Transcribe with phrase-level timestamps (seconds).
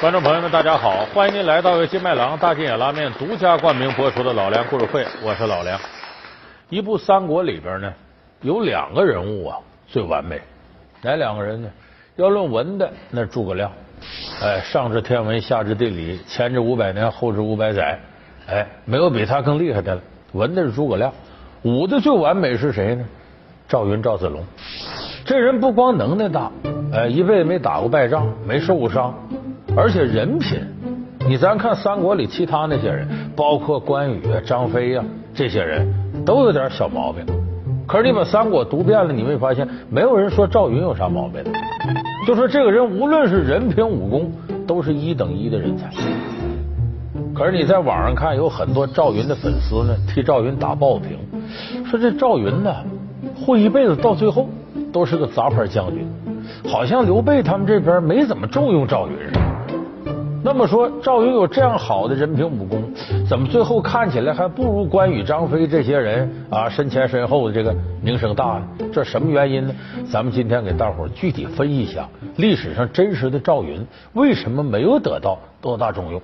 [0.00, 1.04] 观众朋友们，大家好！
[1.12, 5.78] 欢迎您来到由金麦郎大金眼拉面独家冠名播出的《老梁故事会》，我是老梁。
[6.70, 7.92] 一部三国里边呢，
[8.40, 10.40] 有两个人物啊最完美，
[11.02, 11.68] 哪两个人呢？
[12.16, 13.70] 要论文的，那诸葛亮。
[14.42, 18.00] 哎，上知天文，下知地理，前知五百年，后知五百载。
[18.48, 20.00] 哎，没有比他更厉害的了。
[20.32, 21.12] 文的是诸葛亮，
[21.60, 23.04] 武的最完美是谁呢？
[23.68, 24.42] 赵云、赵子龙。
[25.26, 26.50] 这人不光能耐大，
[26.90, 29.14] 哎，一辈子没打过败仗，没受过伤。
[29.76, 30.58] 而且人品，
[31.28, 35.86] 你咱看三国里其他那些人，包括关羽、张飞呀，这些人
[36.24, 37.24] 都有点小毛病。
[37.86, 41.42] 可是你把三国读遍了，你没发现没有人说赵云有啥毛病？
[42.26, 44.32] 就说这个人无论是人品、武功，
[44.66, 45.90] 都是一等一的人才。
[47.34, 51.18] 可是你在网上看，有很多赵云的粉丝呢，替赵云打抱不平，
[51.84, 52.74] 说这赵云呢，
[53.34, 54.48] 混一辈子到最后
[54.92, 56.06] 都是个杂牌将军，
[56.68, 59.39] 好像刘备他们这边没怎么重用赵云似的。
[60.42, 62.82] 那么说，赵云有这样好的人品武功，
[63.28, 68.62] 怎么最后看起来还不如关羽、张飞这些人啊身前身后的这个名声大呢？
[68.92, 69.74] 这什么原因呢？
[70.10, 76.20] 咱们今天给大伙具体分析一下历史上真实的赵云为什么没有得到多大重用。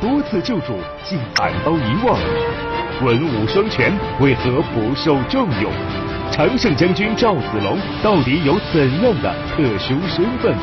[0.00, 2.16] 多次救主竟反遭遗忘，
[3.04, 5.72] 文武双全为何不受重用？
[6.30, 10.54] 常胜将军赵子龙到底有怎样的特殊身份？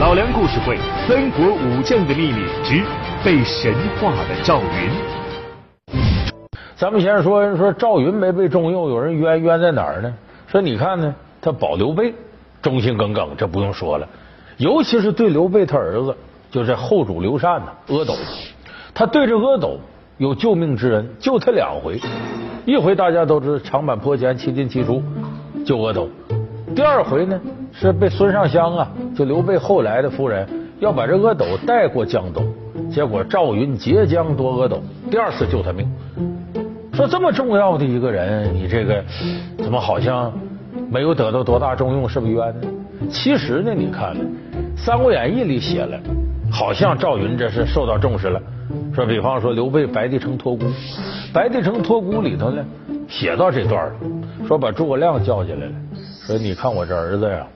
[0.00, 2.82] 老梁故事会：三国武将的秘密之
[3.22, 4.90] 被神化的赵云。
[6.74, 10.12] 咱们先说说赵云没被重用，有人冤冤在哪儿呢？
[10.48, 12.14] 说你看呢，他保刘备
[12.62, 14.08] 忠心耿耿，这不用说了。
[14.56, 16.16] 尤其是对刘备他儿子，
[16.50, 18.14] 就是后主刘禅呢，阿斗，
[18.94, 19.78] 他对着阿斗
[20.16, 22.00] 有救命之恩，救他两回。
[22.64, 25.02] 一回大家都知道长坂坡前七进七出
[25.66, 26.08] 救阿斗，
[26.74, 27.40] 第二回呢？
[27.72, 30.46] 是被孙尚香啊，就刘备后来的夫人，
[30.78, 32.46] 要把这阿斗带过江东，
[32.90, 34.80] 结果赵云截江夺阿斗，
[35.10, 35.90] 第二次救他命。
[36.92, 39.02] 说这么重要的一个人，你这个
[39.58, 40.32] 怎么好像
[40.90, 42.68] 没有得到多大重用，是不冤呢？
[43.10, 44.14] 其实呢，你看
[44.76, 45.98] 《三国演义》里写了，
[46.50, 48.40] 好像赵云这是受到重视了。
[48.94, 50.66] 说比方说刘备白帝城托孤，
[51.32, 52.64] 白帝城托孤里头呢
[53.08, 53.92] 写到这段了，
[54.46, 55.72] 说把诸葛亮叫进来了，
[56.26, 57.46] 说你看我这儿子呀。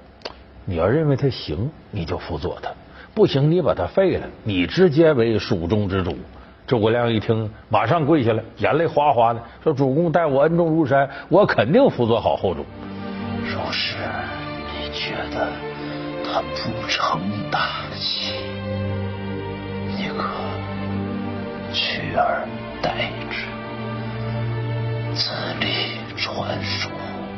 [0.69, 2.71] 你要认为他行，你就辅佐他；
[3.15, 6.19] 不行，你把他废了，你直接为蜀中之主。
[6.67, 12.67] 诸葛亮一听，马上跪下了，眼泪哗哗的，说：“主公待我恩重如山，我肯定辅佐好后主。”
[13.47, 13.97] 若是
[14.75, 15.47] 你觉得
[16.25, 18.35] 他不成大器，
[19.87, 20.25] 你可
[21.73, 22.45] 取而
[22.83, 23.47] 代之，
[25.15, 26.91] 自立传属，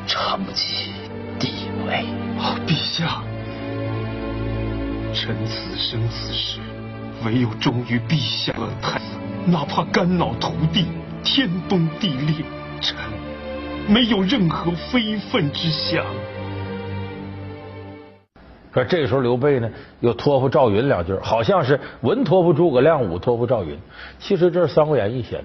[0.06, 0.94] 长期
[1.38, 1.52] 地
[1.86, 2.04] 位
[2.38, 3.22] 啊，陛下，
[5.12, 6.58] 臣此生此世，
[7.24, 9.04] 唯有忠于陛下太子，
[9.46, 10.86] 哪怕肝脑涂地，
[11.22, 12.44] 天崩地裂，
[12.80, 12.96] 臣
[13.88, 16.04] 没有任何非分之想。
[18.72, 19.70] 说这时候刘备呢，
[20.00, 23.78] 又托付赵云两句，好像是文托付诸葛亮，武托付赵云。
[24.18, 25.42] 其实这是《三国演义》写的，《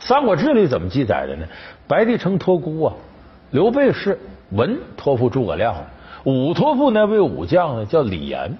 [0.00, 1.46] 三国志》里怎么记载的呢？
[1.86, 2.94] 白帝城托孤啊，
[3.56, 4.18] 刘备是。
[4.50, 5.74] 文托付诸葛亮，
[6.24, 7.86] 武托付那位武将呢？
[7.86, 8.54] 叫李严，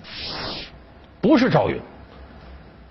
[1.20, 1.78] 不是赵云。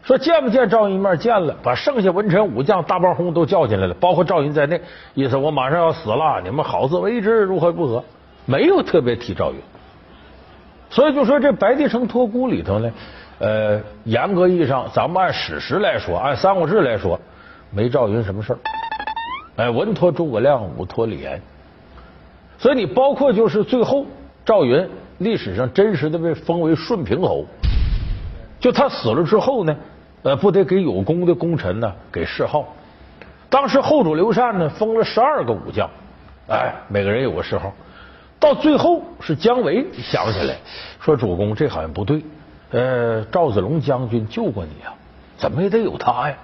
[0.03, 1.17] 说见不见赵云一面？
[1.17, 4.79] 见了，把剩下文臣武将大帮轰都叫进来了，包括赵云在内。
[5.15, 8.03] 意思我马上要死了，你们好自为之，如何如何？
[8.45, 9.57] 没有特别提赵云。
[10.91, 12.91] 所以就说这白帝城托孤里头呢，
[13.39, 17.19] 呃，严格意义上，咱们按史实来说，按三国志来说，
[17.71, 18.55] 没赵云什么事。
[19.57, 21.41] 哎，文托诸葛亮，武托李严。
[22.57, 24.05] 所以你包括就是最后
[24.45, 27.45] 赵云历史上真实的被封为顺平侯，
[28.59, 29.75] 就他死了之后呢，
[30.23, 32.73] 呃，不得给有功的功臣呢给谥号。
[33.49, 35.89] 当时后主刘禅呢封了十二个武将，
[36.49, 37.73] 哎，每个人有个谥号。
[38.39, 40.57] 到最后是姜维想起来
[40.99, 42.21] 说：“主公，这好像不对。
[42.71, 44.93] 呃，赵子龙将军救过你啊，
[45.37, 46.35] 怎么也得有他呀？”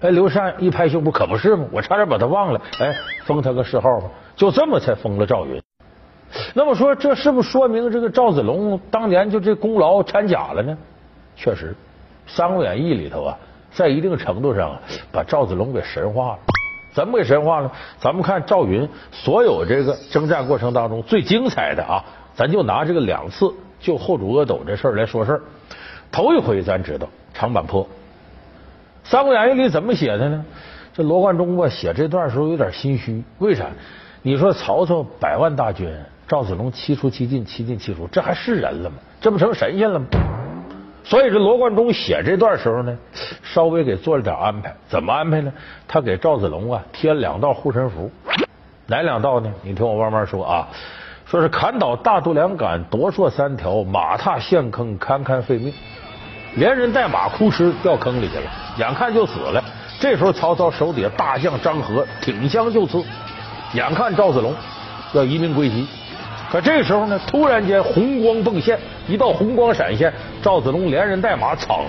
[0.00, 1.66] 哎，刘禅一拍胸脯，可不是吗？
[1.72, 2.60] 我差点把他忘了。
[2.78, 4.08] 哎，封他个谥号吧。
[4.36, 5.60] 就这么才封了赵云。
[6.54, 10.76] 那么说，这是不是说明这个赵子龙当年就这功劳掺假了呢？
[11.34, 11.70] 确实，
[12.26, 13.38] 《三国演义》里头啊，
[13.72, 14.76] 在一定程度上
[15.10, 16.38] 把赵子龙给神化了。
[16.94, 17.72] 怎么给神化了？
[17.98, 22.04] 咱们看赵云所有这个征战过程当中最精彩的啊，
[22.34, 25.40] 咱就拿这个两次救后主阿斗这事儿来说事儿。
[26.12, 27.84] 头一回咱知道长坂坡，
[29.08, 30.44] 《三国演义》里怎么写的呢？
[30.92, 33.64] 这罗贯中吧写这段时候有点心虚，为啥？
[34.20, 35.90] 你说曹操百万大军，
[36.26, 38.96] 赵子龙七出七进，七进七出，这还是人了吗？
[39.18, 40.04] 这不成神仙了吗？
[41.04, 42.94] 所以这罗贯中写这段时候呢，
[43.42, 44.76] 稍微给做了点安排。
[44.90, 45.50] 怎么安排呢？
[45.86, 48.10] 他给赵子龙啊贴了两道护身符。
[48.84, 49.50] 哪两道呢？
[49.62, 50.68] 你听我慢慢说啊。
[51.24, 55.72] 说是砍倒大度两杆，夺槊三条，马踏陷坑，堪堪废命。
[56.58, 59.62] 连人带马哭哧掉坑里去了，眼看就死了。
[60.00, 63.02] 这时候曹操手底下大将张合挺枪就刺，
[63.74, 64.52] 眼看赵子龙
[65.12, 65.86] 要移民归西。
[66.50, 70.12] 可这时候呢，突然间红光迸现，一道红光闪现，
[70.42, 71.84] 赵子龙连人带马，噌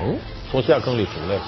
[0.52, 1.42] 从陷坑里出来了。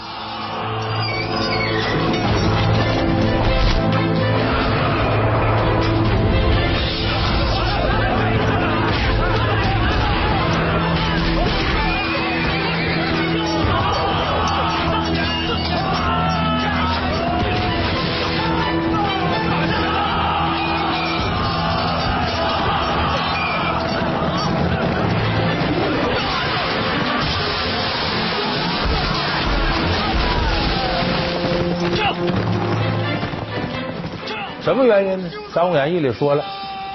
[34.81, 35.29] 什么原因呢？
[35.53, 36.43] 《三国演义》里说了，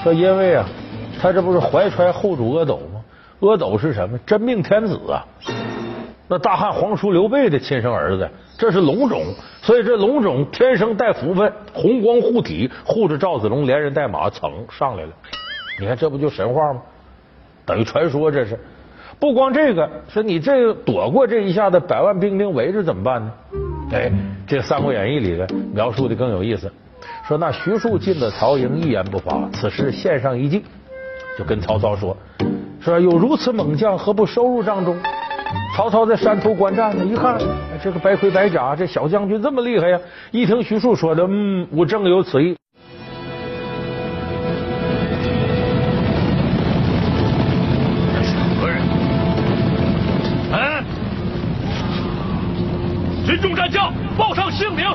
[0.03, 0.67] 说因为啊，
[1.21, 3.01] 他这不是怀揣后主阿斗吗？
[3.41, 4.19] 阿斗是什么？
[4.27, 5.25] 真命天子啊！
[6.27, 8.29] 那大汉皇叔刘备的亲生儿子，
[8.59, 9.23] 这是龙种，
[9.63, 15.11] 所以这龙种天生带福分，红光护体，护着赵子龙连人带马蹭上来了。
[15.79, 16.83] 你看这不就神话吗？
[17.65, 18.59] 等于传说这是。
[19.21, 23.33] 不光这个，说你这躲过这一下子，百万兵丁围着怎么办呢？
[23.93, 24.11] 哎，
[24.45, 26.69] 这《三国演义》里的描述的更有意思。
[27.27, 29.49] 说那徐庶进了曹营，一言不发。
[29.53, 30.65] 此时献上一计，
[31.37, 32.17] 就跟曹操说
[32.81, 34.97] ：“说有如此猛将，何不收入帐中？”
[35.77, 37.37] 曹操在山头观战呢，一看
[37.83, 39.99] 这个白盔白甲，这小将军这么厉害呀！
[40.31, 42.57] 一听徐庶说的，嗯，我正有此意。
[48.61, 48.81] 何人？
[50.53, 50.85] 嗯，
[53.27, 54.87] 军中战将，报上姓名。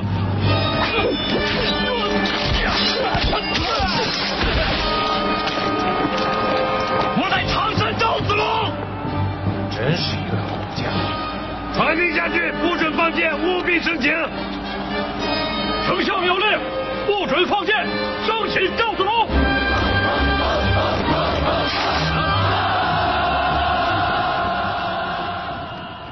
[7.18, 8.70] 我乃常山赵子龙，
[9.70, 10.84] 真是一个好将。
[11.74, 14.12] 传令下去，不准放箭，务必申请。
[15.86, 16.58] 丞相有令，
[17.06, 17.86] 不准放箭，
[18.26, 19.26] 升起赵子龙。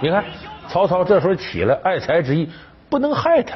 [0.02, 0.24] 你看，
[0.66, 2.50] 曹操这时候起了爱才之意，
[2.88, 3.54] 不能害他。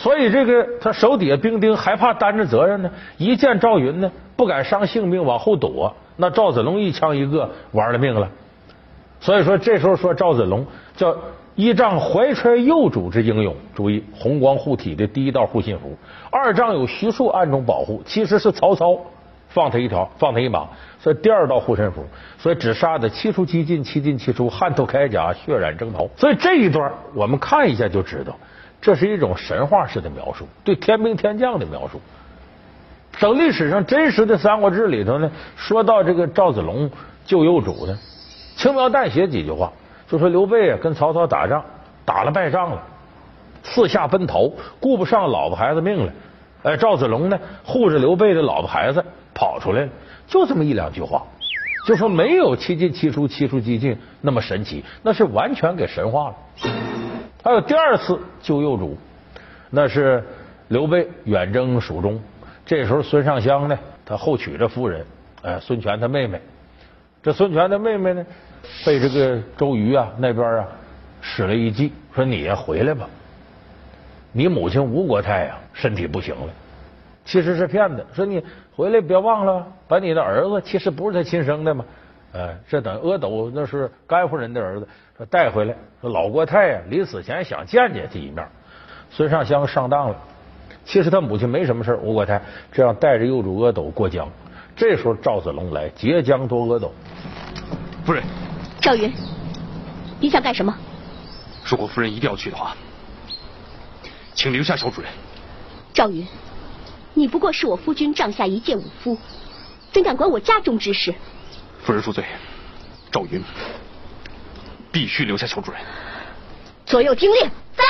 [0.00, 5.94] 所以这个他手底下兵丁还怕担着责任呢，一见赵云呢，不敢伤性命往后躲。
[6.16, 8.26] 那赵子龙一枪一个，玩了命了。
[9.20, 10.66] 所以说这时候说赵子龙
[10.96, 11.14] 叫
[11.54, 15.94] 一仗怀揣幼主之英勇，注意红光护体的第一道护心符，
[16.30, 18.98] 二仗有徐庶暗中保护，其实是曹操
[19.48, 20.66] 放他一条，放他一马。
[20.98, 22.06] 所以第二道护身符，
[22.38, 26.08] 所以只杀的七出七进，七进七出，汗透铠甲，血染征袍。
[26.16, 28.34] 所以这一段我们看一下就知道。
[28.80, 32.00] 这是一种神话式的描述，对天兵天将的描述。
[33.18, 36.90] 整历史上真实的《三国志》里头呢，说到这个赵子龙
[37.26, 37.98] 救幼主呢，
[38.56, 39.72] 轻描淡写几句话，
[40.08, 41.62] 就说刘备啊跟曹操打仗
[42.04, 42.82] 打了败仗了，
[43.62, 44.50] 四下奔逃，
[44.80, 46.12] 顾不上老婆孩子命了。
[46.62, 49.04] 哎，赵子龙呢护着刘备的老婆孩子
[49.34, 49.88] 跑出来了，
[50.26, 51.22] 就这么一两句话，
[51.86, 56.34] 就说没有七进七出七出七进那么神奇，那是完全给神话了。
[57.42, 58.98] 还有第二次救幼主，
[59.70, 60.22] 那是
[60.68, 62.20] 刘备远征蜀中，
[62.66, 65.04] 这时候孙尚香呢，他后娶着夫人，
[65.42, 66.40] 呃，孙权他妹妹。
[67.22, 68.26] 这孙权的妹妹呢，
[68.84, 70.68] 被这个周瑜啊那边啊
[71.20, 73.08] 使了一计，说你呀回来吧，
[74.32, 76.52] 你母亲吴国太呀身体不行了，
[77.24, 78.04] 其实是骗子。
[78.12, 78.42] 说你
[78.74, 81.84] 回来别忘了，把你的儿子其实不是他亲生的嘛，
[82.32, 84.88] 哎，这等阿斗那是甘夫人的儿子。
[85.16, 88.46] 说带回来，说老国太呀，临死前想见见他一面。
[89.10, 90.16] 孙尚香上当了，
[90.84, 94.28] 其实他母亲没什么事吴国太这样带着幼主阿斗过江。
[94.76, 96.92] 这时候赵子龙来截江夺阿斗。
[98.04, 98.22] 夫人，
[98.80, 99.12] 赵云，
[100.20, 100.74] 你想干什么？
[101.64, 102.76] 如果夫人一定要去的话，
[104.34, 105.10] 请留下小主人。
[105.92, 106.26] 赵云，
[107.12, 109.18] 你不过是我夫君帐下一介武夫，
[109.92, 111.12] 怎敢管我家中之事？
[111.82, 112.24] 夫人恕罪，
[113.10, 113.42] 赵云。
[114.92, 115.80] 必须留下小主人。
[116.84, 117.84] 左右听令，在，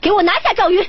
[0.00, 0.80] 给我拿下赵云。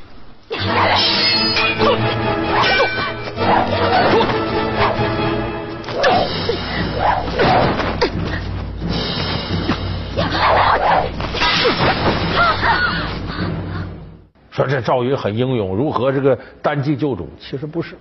[14.51, 17.27] 说这赵云很英勇，如何这个单骑救主？
[17.39, 17.97] 其实不是，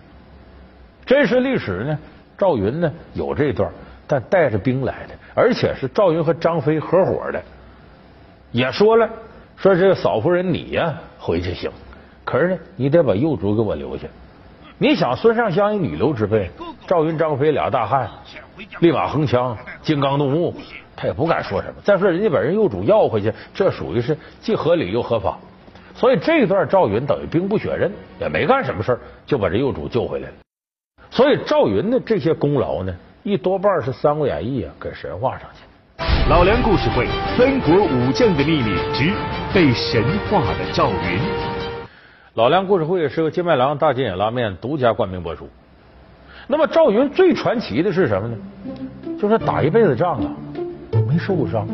[1.07, 1.99] 真实历史呢？
[2.37, 3.73] 赵云呢有这段，
[4.07, 5.15] 但带着兵来的。
[5.35, 7.43] 而且是赵云和张飞合伙的，
[8.53, 9.09] 也说了，
[9.57, 11.71] 说这个嫂夫人你呀回去行，
[12.25, 14.07] 可是呢，你得把幼主给我留下。
[14.79, 16.51] 你想孙尚香一女流之辈，
[16.87, 18.09] 赵云、张飞俩大汉，
[18.81, 20.55] 立马横枪，金刚怒目，
[20.95, 21.75] 他也不敢说什么。
[21.83, 25.39] 再说人家把人幼主要回去，这属于是既合理又合法。
[25.95, 30.35] 所以这一段赵云等于兵不血刃，也没干什么事儿，就把这幼主救回来了。
[31.11, 32.95] 所以赵云的这些功劳呢，
[33.27, 36.01] 一多半是《三国演义》啊给神话上去。
[36.31, 39.13] 老梁故事会：三国武将的秘密之
[39.53, 41.21] 被神话的赵云。
[42.35, 45.49] 老梁故事会是由金麦郎大金眼拉面独家冠名播出。
[46.47, 48.37] 那么赵云最传奇的是什么呢？
[49.21, 50.31] 就是打一辈子仗啊，
[51.09, 51.67] 没受过伤。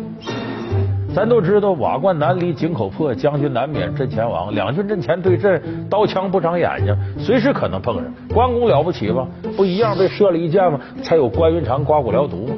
[1.15, 4.55] 咱都知道瓦罐难离井口破，将军难免阵前亡。
[4.55, 8.05] 两军阵前对阵，刀枪不长眼睛，随时可能碰上。
[8.33, 9.29] 关公了不起吗？
[9.55, 10.81] 不一样被射了一箭吗？
[11.03, 12.55] 才有关云长刮骨疗毒吗？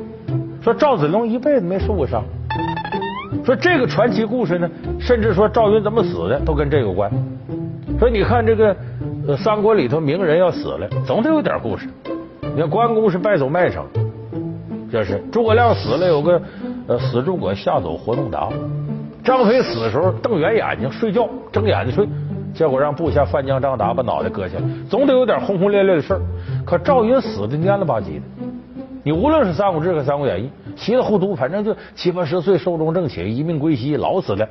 [0.63, 2.23] 说赵子龙一辈子没受过伤。
[3.45, 4.71] 说这个传奇故事呢，
[5.01, 7.11] 甚至说赵云怎么死的都跟这有关。
[7.99, 8.77] 说你看这个
[9.37, 11.89] 三国里头名人要死了，总得有点故事。
[12.41, 13.85] 你看关公是败走麦城，
[14.93, 16.41] 这是诸葛亮死了有个。
[16.87, 18.51] 呃，死诸葛吓走活动达。
[19.25, 22.07] 张飞死的时候瞪圆眼睛睡觉，睁眼睛睡，
[22.55, 26.21] 结果让部下范江张达把脑袋割下来，总得有点轰轰烈烈的事儿。
[26.67, 28.23] 可赵云死的蔫了吧唧的，
[29.03, 30.51] 你无论是《三国志》和《三国演义》，
[30.81, 34.47] 稀里糊涂，反正就七八十岁寿终正寝，一命归西，老死的，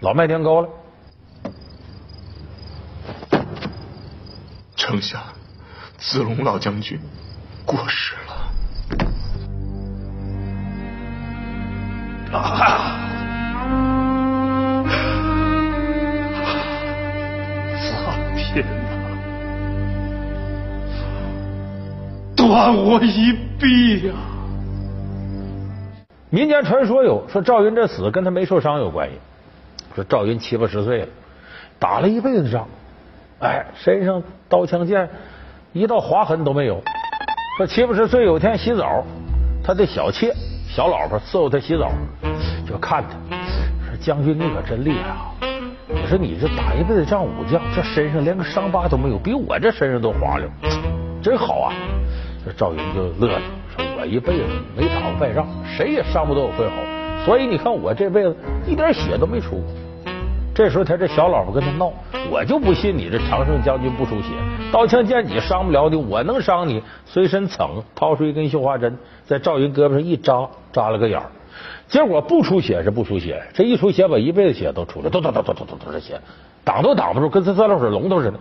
[0.00, 0.68] 老卖年糕了。
[4.76, 5.20] 丞相，
[5.98, 6.98] 子龙老将军
[7.66, 8.29] 过世了。
[12.32, 12.96] 啊！
[17.80, 18.90] 苍天呐，
[22.36, 24.14] 断我一臂呀！
[26.30, 29.16] 民间传说有说赵云这死跟他没受伤有关系。
[29.96, 31.08] 说赵云七八十岁了，
[31.80, 32.68] 打了一辈子仗，
[33.40, 35.10] 哎，身上刀枪剑
[35.72, 36.80] 一道划痕都没有。
[37.58, 39.04] 说七八十岁有天洗澡，
[39.64, 40.32] 他的小妾。
[40.72, 41.90] 小老婆伺候他洗澡，
[42.64, 43.16] 就看他
[43.90, 45.34] 说：“将军你可真厉害啊！
[45.88, 50.48] 我说你这打一辈子仗武将，这身上连个伤疤都没有，比我这身上都滑溜，
[51.20, 51.74] 真好啊！”
[52.46, 53.42] 这赵云就乐了，
[53.74, 54.44] 说：“我一辈子
[54.76, 59.64] 没打过败仗，谁也伤不到我分毫，所以你看我这辈子一点血都没出过。”
[60.60, 61.90] 这时候他这小老婆跟他闹
[62.30, 64.28] ：“我就不信你这常胜将军不出血，
[64.70, 70.46] 刀枪剑戟伤不了你，我能伤你？”随身蹭掏出一根绣花针，在赵云胳膊上一扎。
[70.70, 71.24] 扎了个眼儿，
[71.88, 76.20] 结果不出血是不出血，这一出血把一辈子血都出来，都都都都都都都是血，
[76.62, 78.38] 挡都挡不住，跟这三漏水龙头似的。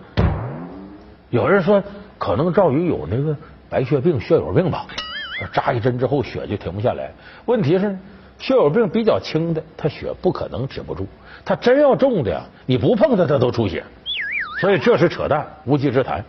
[1.30, 1.82] 有人说
[2.18, 3.34] 可能赵云有那个
[3.70, 4.86] 白血病、血友病吧，
[5.54, 7.14] 扎一针之后血就停不下来。
[7.46, 7.98] 问题是
[8.40, 11.06] 血友病比较轻的，他血不可能止不住，
[11.44, 13.84] 他真要重的呀，你不碰他他都出血，
[14.62, 16.24] 所以这是扯淡，无稽之谈。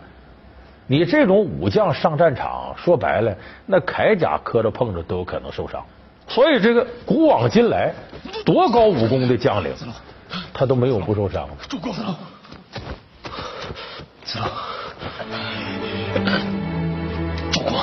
[0.87, 3.33] 你这种武将上战场，说白了，
[3.65, 5.81] 那铠甲磕着碰着都有可能受伤。
[6.27, 7.93] 所以这个古往今来，
[8.45, 9.73] 多高武功的将领，
[10.53, 11.47] 他都没有不受伤。
[11.69, 12.13] 主公，子龙，
[14.25, 14.49] 子龙，
[17.51, 17.73] 主公，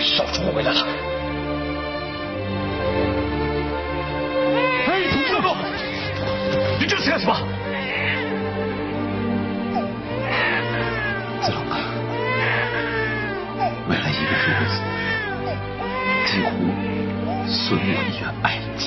[0.00, 1.15] 少主回来了。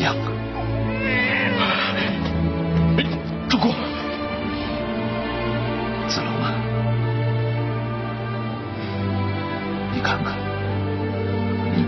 [0.10, 0.16] 爱将。
[3.48, 3.72] 主公，
[6.08, 6.54] 子龙啊，
[9.94, 10.36] 你看看，
[11.75, 11.84] 你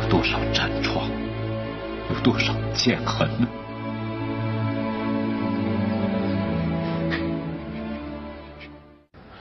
[0.00, 1.08] 有多少战疮，
[2.10, 3.46] 有多少剑痕呢？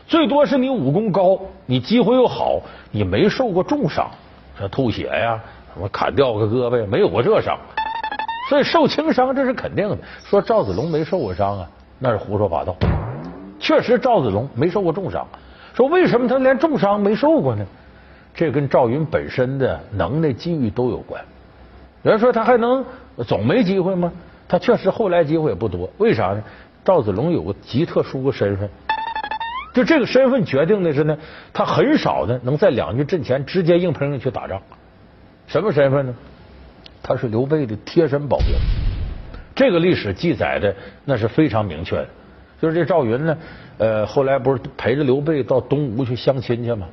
[0.07, 4.09] 最多是你武功高，你机会又好，你没受过重伤，
[4.57, 5.39] 这吐血呀，
[5.79, 7.57] 么砍掉个胳膊，没有过这伤，
[8.49, 9.97] 所以受轻伤这是肯定的。
[10.23, 12.75] 说赵子龙没受过伤啊，那是胡说八道。
[13.59, 15.27] 确实赵子龙没受过重伤。
[15.73, 17.65] 说为什么他连重伤没受过呢？
[18.33, 21.23] 这跟赵云本身的能耐、机遇都有关。
[22.03, 22.85] 有人说他还能
[23.25, 24.11] 总没机会吗？
[24.47, 25.89] 他确实后来机会也不多。
[25.97, 26.43] 为啥呢？
[26.83, 28.69] 赵子龙有个极特殊的身份。
[29.73, 31.17] 就这个身份决定的是呢，
[31.51, 34.61] 他很少呢能在两军阵前直接硬碰硬去打仗。
[35.47, 36.15] 什么身份呢？
[37.01, 38.47] 他是刘备的贴身保镖。
[39.53, 40.75] 这个历史记载的
[41.05, 42.07] 那是非常明确的。
[42.61, 43.37] 就是这赵云呢，
[43.77, 46.87] 呃，后来不是陪着刘备到东吴去相亲去吗？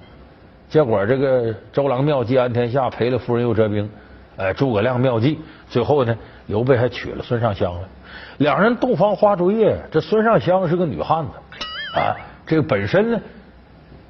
[0.68, 3.88] 结果这个周郎妙计安天下，赔了夫人又折兵，
[4.36, 6.16] 呃，诸葛亮妙计，最后呢，
[6.46, 7.88] 刘备还娶了孙尚香了。
[8.38, 11.30] 两人洞房花烛夜，这孙尚香是个女汉子
[11.98, 12.16] 啊，
[12.46, 13.20] 这个本身呢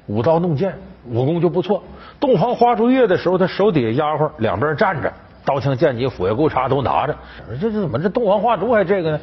[0.07, 0.73] 舞刀弄剑，
[1.05, 1.83] 武功就不错。
[2.19, 5.11] 洞房花烛夜的时候，他手底下丫鬟两边站着，
[5.43, 7.15] 刀枪剑戟斧钺钩叉都拿着。
[7.59, 9.19] 这这怎么这洞房花烛还这个呢？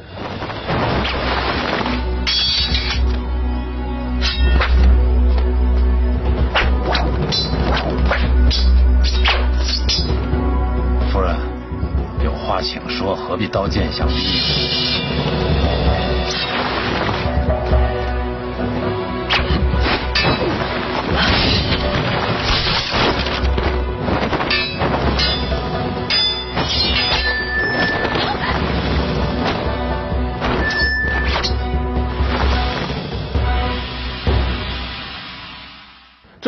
[11.11, 11.35] 夫人，
[12.23, 15.60] 有话请说，何必刀剑相逼？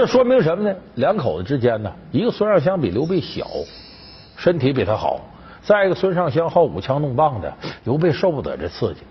[0.03, 0.77] 这说明什么呢？
[0.97, 3.47] 两口子之间呢，一个孙尚香比刘备小，
[4.37, 5.21] 身体比他好；
[5.63, 7.55] 再一个孙尚香好舞枪弄棒的，
[7.85, 9.03] 刘备受不得这刺激。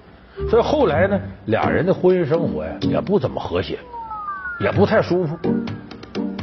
[0.50, 3.80] 所以后来呢，俩人的婚姻生活呀也不怎么和谐，
[4.60, 5.40] 也不太舒服。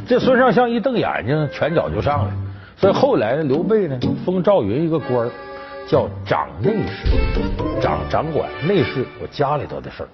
[0.07, 2.33] 这孙尚香一瞪眼睛，拳脚就上来。
[2.75, 5.29] 所以后来呢，刘备呢封赵云一个官儿，
[5.87, 10.09] 叫掌内侍，掌掌管内侍我家里头的事儿。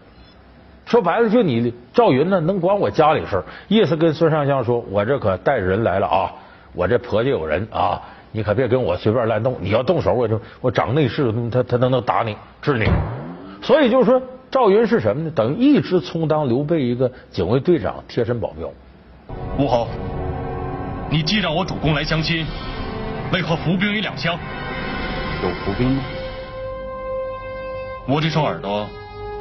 [0.85, 6.31] 说白了，就你赵云呢，能管我家里事儿，意思跟孙尚香说，我这可带着人来了啊，
[6.73, 8.01] 我这婆家有人啊，
[8.31, 12.85] 你可别跟我随便乱动，你要动手，我就我掌内侍，他他能能打你治你。
[13.63, 15.31] 所以就是说，赵云是什么呢？
[15.33, 18.69] 等于一直充当刘备一个警卫队长贴身保镖。
[19.57, 19.87] 吴侯，
[21.09, 22.45] 你既让我主公来相亲，
[23.33, 24.37] 为何伏兵于两厢？
[25.41, 26.03] 有伏兵吗？
[28.07, 28.87] 我这双耳朵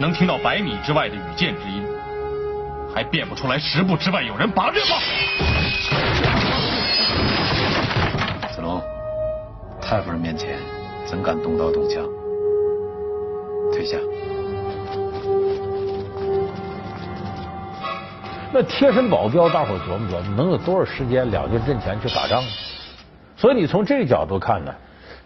[0.00, 1.84] 能听到百米之外的羽箭之音，
[2.92, 4.96] 还辨不出来十步之外有人拔刃吗？
[8.52, 8.82] 子龙，
[9.80, 10.58] 太夫人面前
[11.06, 12.04] 怎敢动刀动枪？
[13.72, 13.96] 退下。
[18.52, 22.48] 那贴身保镖，大伙琢磨琢磨，能有多少时间两军阵前去打仗呢？
[23.36, 24.74] 所以你从这个角度看呢，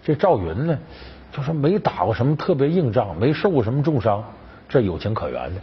[0.02, 0.78] 这赵云呢，
[1.32, 4.24] 就是没打过什么特别硬仗，没受过什么重伤，
[4.68, 5.60] 这有情可原的。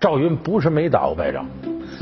[0.00, 1.46] 赵云不是没打过败仗，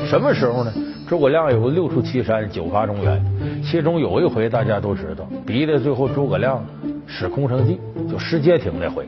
[0.07, 0.73] 什么时候呢？
[1.07, 3.23] 诸葛亮有个六出祁山，九伐中原，
[3.63, 6.65] 其中有一回大家都知道，逼得最后诸葛亮
[7.07, 7.79] 使空城计，
[8.11, 9.07] 就失街亭那回。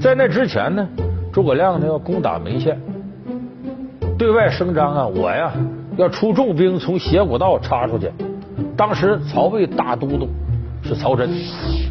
[0.00, 0.86] 在那之前呢，
[1.32, 2.78] 诸葛亮呢要攻打眉县。
[4.18, 5.52] 对外声张啊，我呀
[5.96, 8.10] 要出重兵从斜谷道插出去。
[8.76, 10.28] 当时曹魏大都督
[10.82, 11.30] 是曹真，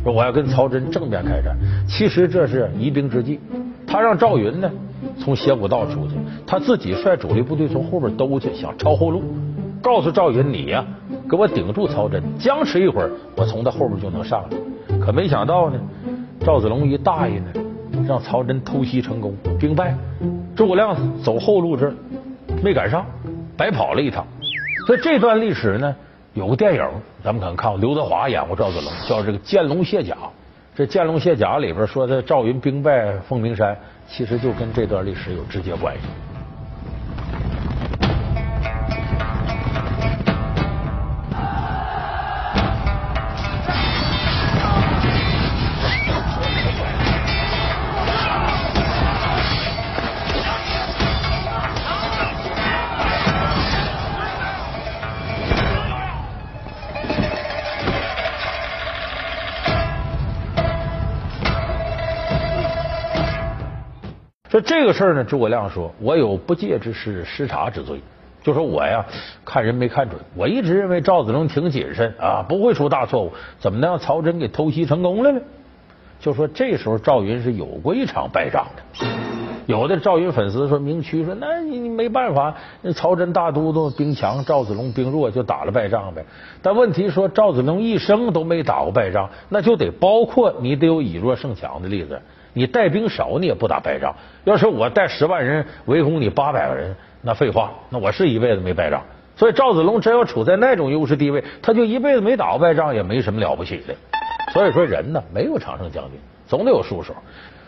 [0.03, 1.57] 说我要跟曹真正面开战。
[1.87, 3.39] 其实这是疑兵之计，
[3.87, 4.71] 他让赵云呢
[5.19, 6.15] 从斜谷道出去，
[6.47, 9.21] 他自己率主力部队从后边兜去，想抄后路。
[9.81, 10.85] 告诉赵云，你呀
[11.29, 14.97] 给我顶住曹真，僵持一会儿，我从他后边就能上来。
[14.99, 15.79] 可没想到呢，
[16.41, 17.51] 赵子龙一大意呢，
[18.07, 19.95] 让曹真偷袭成功，兵败。
[20.55, 21.93] 诸葛亮走后路这。
[22.61, 23.05] 没赶上，
[23.55, 24.25] 白跑了一趟。
[24.85, 25.95] 所以这段历史呢，
[26.33, 26.83] 有个电影，
[27.23, 30.15] 咱们可能看过，刘德华演过赵子龙，叫这个《见龙卸甲》。
[30.79, 36.28] 这《见龙卸甲》里边说的赵云兵败凤鸣山，其实就跟这段历史有直接关系。
[64.59, 68.01] 说这个事儿呢，诸葛亮说：“我有不戒之失，失察之罪。”
[68.43, 69.05] 就说我呀，
[69.45, 70.19] 看人没看准。
[70.35, 75.41] 我一直认为赵子龙挺谨慎啊，不会出大错误，怎么能让曹真给偷袭成功了呢？
[76.19, 79.07] 就说这时候赵云是有过一场败仗的。
[79.65, 86.25] 有的赵云粉丝说明屈说：“那你你没办法，那曹真大都督兵强，赵子龙兵弱，就打了败仗呗。”
[86.61, 92.19] 但问题说赵子龙一生都没打过败仗，那就得包括你得有以弱胜强的例子。
[92.59, 94.13] 你带兵少，你也不打败仗。
[94.43, 99.01] 要是我带十万人围攻你八百个人，那废话，那我是一辈子没败仗。
[99.37, 103.95] 所以赵子龙真要处在那种优势地位，他就一辈子没打过败仗，也没什么了不起的。
[104.51, 106.19] 所以说人呢，没有常胜将军，
[106.49, 107.15] 总得有输手。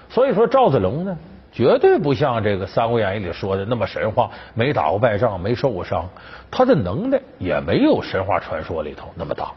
[0.10, 1.18] 所以说赵子龙呢，
[1.54, 6.04] 绝对不像这个《三国演义》里说的那么神话，没打过败仗，没受过伤，
[6.52, 9.54] 他的能耐也没有神话传说里头那么大。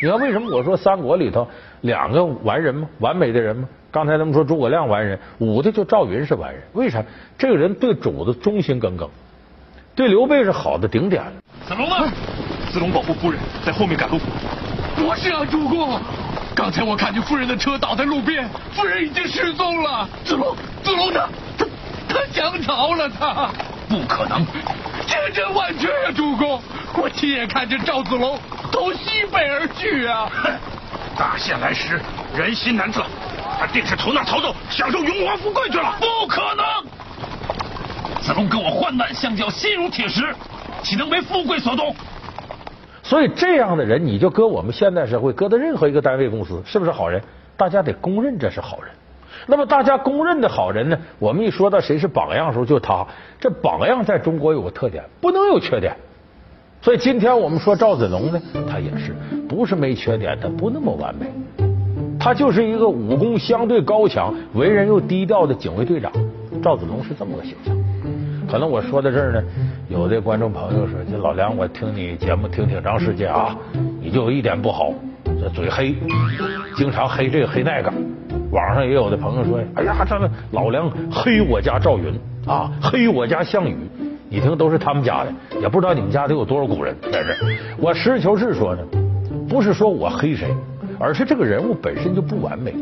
[0.00, 1.48] 你看为什么我说三国里头
[1.80, 2.88] 两个完人吗？
[3.00, 3.68] 完美的人吗？
[3.90, 6.62] 刚才咱们说诸葛亮完人，武的就赵云是完人。
[6.74, 7.02] 为啥？
[7.38, 9.08] 这个人对主子忠心耿耿，
[9.94, 11.24] 对刘备是好的顶点。
[11.66, 12.08] 子龙呢？
[12.70, 14.18] 子龙保护夫人，在后面赶路。
[14.94, 15.98] 不是啊，主公。
[16.54, 20.08] 刚才我看见夫人的车倒在路边，夫人已经失踪了。
[20.24, 21.28] 子龙，子龙他？
[21.56, 21.66] 他
[22.08, 23.50] 他降朝了，他
[23.88, 24.44] 不可能！
[25.06, 26.60] 千真万确呀，主公，
[26.96, 28.38] 我亲眼看见赵子龙
[28.70, 30.30] 投西北而去啊！
[31.16, 32.00] 大限来时，
[32.36, 33.02] 人心难测，
[33.58, 35.96] 他定是投那逃走，享受荣华富贵去了。
[35.98, 38.22] 不可能！
[38.22, 40.22] 子龙跟我患难相交，心如铁石，
[40.82, 41.94] 岂能为富贵所动？
[43.02, 47.20] 所以这样的人，你就搁我们现代社会，搁到任何一个单位公司，是不是好人？
[47.56, 48.90] 大家得公认这是好人。
[49.46, 50.98] 那么大家公认的好人呢？
[51.18, 53.06] 我们一说到谁是榜样的时候，就他。
[53.40, 55.96] 这榜样在中国有个特点，不能有缺点。
[56.80, 58.40] 所以今天我们说赵子龙呢，
[58.70, 59.16] 他也是
[59.48, 61.67] 不是没缺点，他不那么完美。
[62.18, 66.10] 他就是一个武功相对高强、为人又低调的警卫队长。
[66.62, 67.76] 赵子龙是这么个形象。
[68.50, 69.42] 可能我说到这儿呢，
[69.88, 73.56] 有的观众朋友说：“这老梁，我听你节目听挺长时间啊，
[74.00, 74.92] 你就有一点不好，
[75.24, 75.94] 这嘴黑，
[76.74, 77.92] 经常黑这个黑那个。”
[78.50, 83.76] 网上也有的朋友说：“哎呀，这个老梁黑我家赵云啊，黑我家项羽。”
[84.30, 87.34] 你听，都是他们家的，也不知道你们家得有多少古人在这。
[87.78, 88.82] 我实事求是说呢，
[89.48, 90.48] 不是说我黑谁，
[90.98, 92.74] 而是这个人物本身就不完美。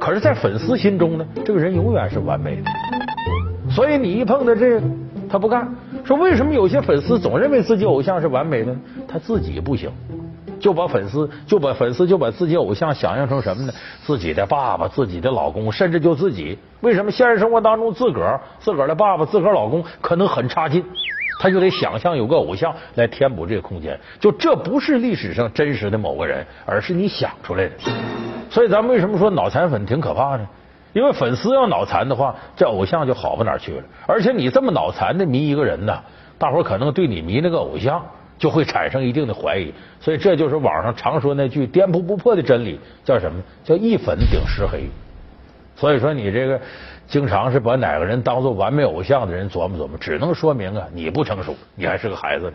[0.00, 2.70] 可是，在粉丝心中呢，这个人永远是完美的。
[3.70, 4.80] 所以你一碰到这，
[5.28, 5.68] 他不干。
[6.04, 9.90] 说为什么有些粉丝总认为自己偶像是完美的，他自己不行。
[10.58, 13.72] 就把粉丝就把粉丝就把自己偶像想象成什么呢？
[14.04, 16.58] 自己的爸爸、自己的老公，甚至就自己。
[16.80, 20.84] 为什么现实生活当中自个儿、自个儿的爸爸、自个儿老公可能很差劲？
[21.42, 23.98] 他就得想象有个偶像来填补这个空间。
[24.20, 27.72] 就这不是历史上真实的某个人，而是你想出来的。
[28.48, 30.46] 所以咱们为什么说脑残粉挺可怕呢？
[30.92, 33.82] 因为粉丝要脑残的话，这偶像就好不哪去了。
[34.06, 36.00] 而且你这么脑残的迷一个人呢，
[36.38, 38.00] 大伙可能对你迷那个偶像。
[38.38, 43.40] 就会产生一定的怀疑，所以这就是网上常说那句颠扑不破的真理，叫什么？
[43.62, 44.88] 叫一粉顶十黑。
[45.76, 46.60] 所以说你这个
[47.12, 52.50] 经常是把哪个人当做完美偶像的人琢磨琢磨，只能说明啊你不成熟，你还是个孩子。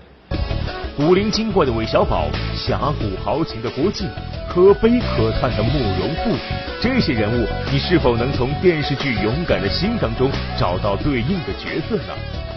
[0.96, 4.10] 古灵精怪的韦小宝，侠骨豪情的郭靖，
[4.50, 6.36] 可悲可叹的慕容复，
[6.82, 12.16] 这些人物，你是否能从电视剧《勇敢的心》当中找到对应的角色呢？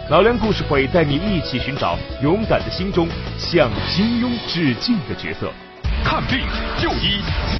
[0.08, 5.52] 老梁故事会带你一起寻找勇敢的心中向金庸致敬的角色。
[6.02, 6.38] 看病
[6.78, 7.59] 就医。